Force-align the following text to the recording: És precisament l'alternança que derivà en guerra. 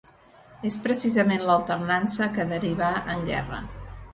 És 0.69 0.77
precisament 0.85 1.45
l'alternança 1.49 2.31
que 2.39 2.47
derivà 2.55 2.91
en 3.17 3.25
guerra. 3.33 3.61